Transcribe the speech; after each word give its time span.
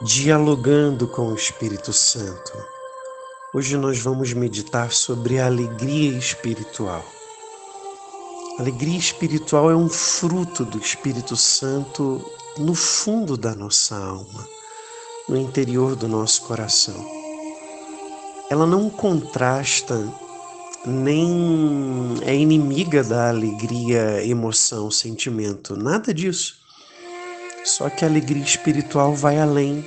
dialogando 0.00 1.08
com 1.08 1.32
o 1.32 1.34
Espírito 1.34 1.92
Santo. 1.92 2.52
Hoje 3.52 3.76
nós 3.76 3.98
vamos 3.98 4.32
meditar 4.32 4.92
sobre 4.92 5.40
a 5.40 5.46
alegria 5.46 6.16
espiritual. 6.16 7.04
A 8.56 8.62
alegria 8.62 8.96
espiritual 8.96 9.68
é 9.72 9.74
um 9.74 9.88
fruto 9.88 10.64
do 10.64 10.78
Espírito 10.78 11.36
Santo 11.36 12.24
no 12.58 12.76
fundo 12.76 13.36
da 13.36 13.56
nossa 13.56 13.96
alma, 13.96 14.48
no 15.28 15.36
interior 15.36 15.96
do 15.96 16.06
nosso 16.06 16.42
coração. 16.42 17.04
Ela 18.48 18.66
não 18.66 18.88
contrasta 18.88 19.96
nem 20.86 22.18
é 22.22 22.36
inimiga 22.36 23.02
da 23.02 23.30
alegria, 23.30 24.24
emoção, 24.24 24.92
sentimento, 24.92 25.76
nada 25.76 26.14
disso. 26.14 26.67
Só 27.68 27.90
que 27.90 28.04
a 28.04 28.08
alegria 28.08 28.42
espiritual 28.42 29.14
vai 29.14 29.38
além. 29.38 29.84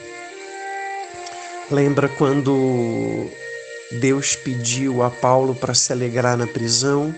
Lembra 1.69 2.07
quando 2.07 3.27
Deus 3.99 4.35
pediu 4.35 5.01
a 5.01 5.09
Paulo 5.09 5.55
para 5.55 5.73
se 5.73 5.91
alegrar 5.91 6.37
na 6.37 6.45
prisão 6.45 7.13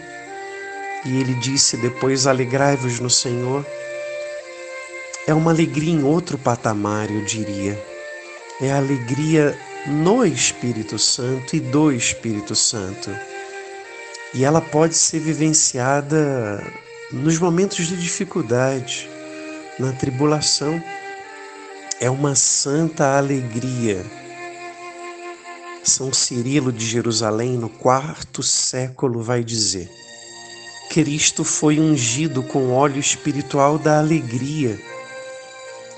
e 1.05 1.19
ele 1.19 1.33
disse 1.35 1.75
depois: 1.75 2.25
Alegrai-vos 2.25 2.99
no 2.99 3.09
Senhor. 3.09 3.65
É 5.27 5.33
uma 5.33 5.52
alegria 5.52 5.93
em 5.93 6.03
outro 6.03 6.38
patamar, 6.38 7.11
eu 7.11 7.23
diria. 7.25 7.77
É 8.61 8.71
a 8.71 8.77
alegria 8.77 9.57
no 9.85 10.25
Espírito 10.25 10.97
Santo 10.97 11.57
e 11.57 11.59
do 11.59 11.91
Espírito 11.91 12.55
Santo. 12.55 13.09
E 14.33 14.45
ela 14.45 14.61
pode 14.61 14.95
ser 14.95 15.19
vivenciada 15.19 16.63
nos 17.11 17.38
momentos 17.38 17.85
de 17.85 17.97
dificuldade, 17.97 19.09
na 19.79 19.91
tribulação. 19.93 20.81
É 21.99 22.09
uma 22.09 22.35
santa 22.35 23.17
alegria. 23.17 24.05
São 25.83 26.13
Cirilo 26.13 26.71
de 26.71 26.85
Jerusalém, 26.85 27.57
no 27.57 27.69
quarto 27.69 28.41
século, 28.41 29.21
vai 29.21 29.43
dizer: 29.43 29.91
Cristo 30.89 31.43
foi 31.43 31.80
ungido 31.80 32.43
com 32.43 32.71
óleo 32.71 32.99
espiritual 32.99 33.77
da 33.77 33.99
alegria, 33.99 34.80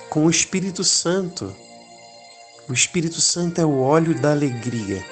com 0.10 0.26
o 0.26 0.30
Espírito 0.30 0.84
Santo. 0.84 1.56
O 2.68 2.74
Espírito 2.74 3.22
Santo 3.22 3.62
é 3.62 3.66
o 3.66 3.80
óleo 3.82 4.20
da 4.20 4.32
alegria, 4.32 5.06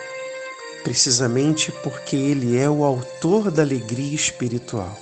precisamente 0.83 1.71
porque 1.83 2.15
ele 2.15 2.57
é 2.57 2.67
o 2.67 2.83
autor 2.83 3.51
da 3.51 3.61
alegria 3.61 4.15
espiritual. 4.15 4.97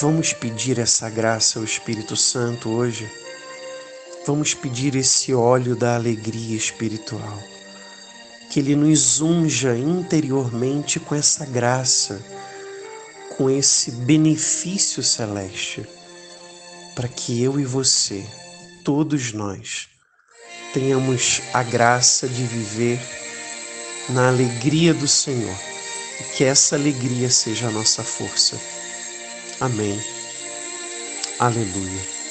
Vamos 0.00 0.32
pedir 0.32 0.80
essa 0.80 1.08
graça 1.08 1.60
ao 1.60 1.64
Espírito 1.64 2.16
Santo 2.16 2.68
hoje. 2.68 3.08
Vamos 4.26 4.52
pedir 4.52 4.96
esse 4.96 5.32
óleo 5.32 5.76
da 5.76 5.94
alegria 5.94 6.56
espiritual. 6.56 7.38
Que 8.50 8.58
ele 8.58 8.74
nos 8.74 9.20
unja 9.20 9.76
interiormente 9.76 10.98
com 10.98 11.14
essa 11.14 11.46
graça, 11.46 12.20
com 13.36 13.48
esse 13.48 13.92
benefício 13.92 15.00
celeste, 15.00 15.86
para 16.96 17.06
que 17.06 17.40
eu 17.40 17.60
e 17.60 17.64
você, 17.64 18.26
todos 18.82 19.32
nós, 19.32 19.88
tenhamos 20.72 21.40
a 21.52 21.62
graça 21.62 22.26
de 22.28 22.42
viver 22.42 23.00
na 24.08 24.26
alegria 24.26 24.92
do 24.92 25.06
Senhor 25.06 25.56
e 26.20 26.36
que 26.36 26.42
essa 26.42 26.74
alegria 26.74 27.30
seja 27.30 27.68
a 27.68 27.70
nossa 27.70 28.02
força. 28.02 28.83
Amém. 29.60 30.00
Aleluia. 31.38 32.23